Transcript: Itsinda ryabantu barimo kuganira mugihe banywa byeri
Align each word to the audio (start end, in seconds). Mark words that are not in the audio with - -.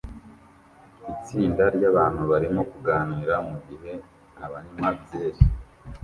Itsinda 1.13 1.63
ryabantu 1.75 2.21
barimo 2.31 2.61
kuganira 2.71 3.35
mugihe 3.47 3.91
banywa 4.51 4.89
byeri 5.01 5.41